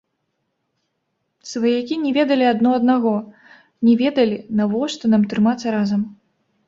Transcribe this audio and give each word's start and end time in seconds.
Сваякі 1.49 1.95
не 2.07 2.11
ведалі 2.17 2.45
адно 2.53 2.69
аднаго, 2.79 3.13
не 3.91 3.97
ведалі, 4.03 4.37
навошта 4.61 5.03
нам 5.13 5.21
трымацца 5.35 5.67
разам. 5.81 6.01